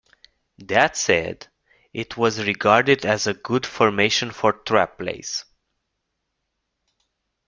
[0.57, 1.49] That said,
[1.93, 5.45] it was regarded as a good formation for trap plays.